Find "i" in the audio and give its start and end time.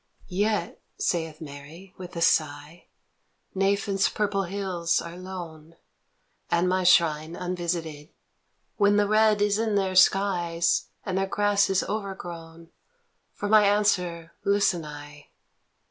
14.85-15.27